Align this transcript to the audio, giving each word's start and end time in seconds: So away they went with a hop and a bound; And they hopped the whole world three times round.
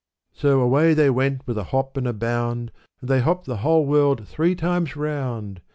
So 0.33 0.61
away 0.61 0.95
they 0.95 1.11
went 1.11 1.45
with 1.45 1.59
a 1.59 1.65
hop 1.65 1.95
and 1.95 2.07
a 2.07 2.11
bound; 2.11 2.71
And 3.01 3.09
they 3.11 3.19
hopped 3.19 3.45
the 3.45 3.57
whole 3.57 3.85
world 3.85 4.27
three 4.27 4.55
times 4.55 4.95
round. 4.95 5.61